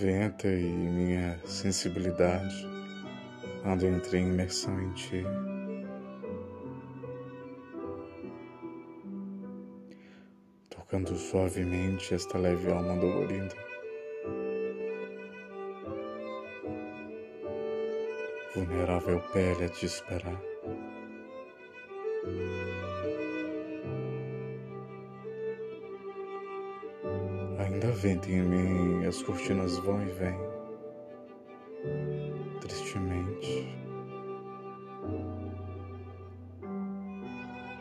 [0.00, 2.66] venta e minha sensibilidade
[3.66, 5.22] andam entre em imersão em ti.
[10.70, 13.54] Tocando suavemente esta leve alma dolorida.
[18.54, 20.49] Vulnerável pele a te esperar.
[27.82, 30.38] Ainda vento em mim, as cortinas vão e vêm,
[32.60, 33.74] tristemente,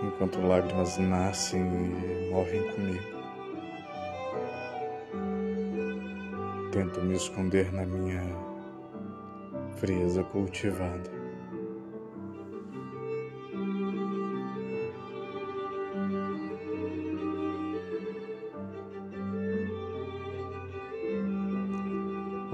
[0.00, 3.02] enquanto lágrimas nascem e morrem comigo.
[6.70, 8.22] Tento me esconder na minha
[9.74, 11.19] frieza cultivada.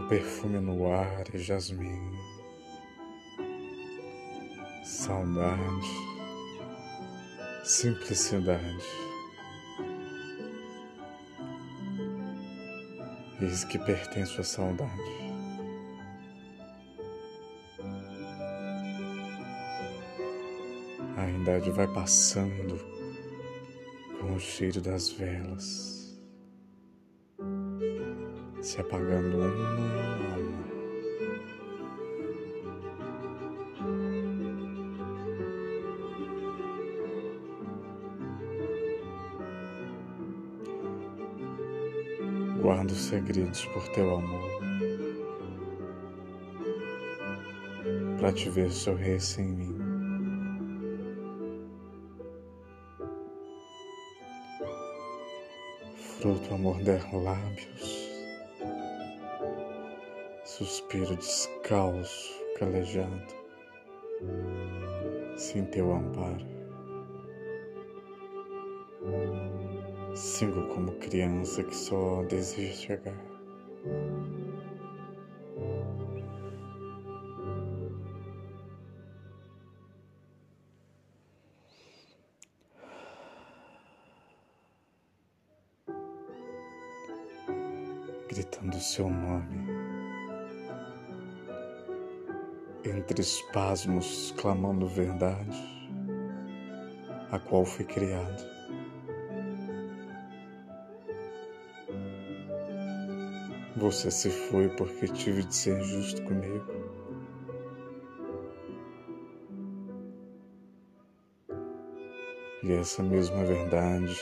[0.09, 2.13] Perfume no ar é jasmim,
[4.85, 5.89] saudade,
[7.65, 8.87] simplicidade.
[13.41, 14.93] Eis que pertenço à saudade.
[21.17, 22.79] A idade vai passando
[24.21, 25.96] com o cheiro das velas
[28.67, 30.67] se apagando uma a uma.
[42.61, 44.61] Guardo segredos por teu amor,
[48.19, 49.79] para te ver sorrir sem mim.
[56.19, 57.96] Fruto amor der lábios
[60.57, 63.35] suspiro descalço, calejado,
[65.37, 66.47] sem teu amparo.
[70.15, 73.27] Singo como criança que só deseja chegar.
[88.31, 89.86] Gritando seu nome.
[92.89, 95.57] Entre espasmos clamando verdade,
[97.31, 98.45] a qual fui criado.
[103.77, 106.65] Você se foi porque tive de ser justo comigo.
[112.63, 114.17] E essa mesma verdade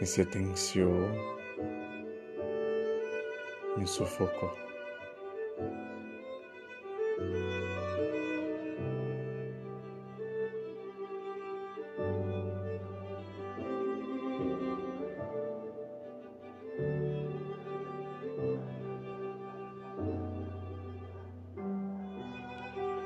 [0.00, 1.08] me sentenciou,
[3.76, 4.52] me sufocou.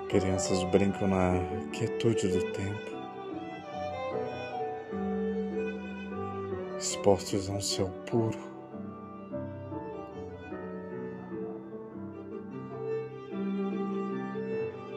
[0.08, 1.34] Crianças brincam na
[1.70, 2.90] quietude do tempo,
[6.78, 8.57] expostos a um céu puro.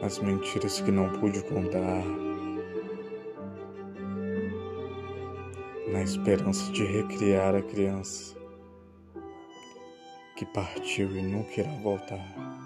[0.02, 2.02] As mentiras que não pude contar,
[5.92, 8.34] na esperança de recriar a criança
[10.36, 12.61] que partiu e nunca irá voltar.